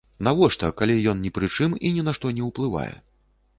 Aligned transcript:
Навошта, 0.27 0.69
калі 0.79 0.95
ён 1.11 1.21
ні 1.27 1.33
пры 1.37 1.51
чым 1.57 1.77
і 1.89 1.93
ні 1.97 2.09
на 2.09 2.17
што 2.19 2.35
не 2.41 2.51
ўплывае? 2.51 2.91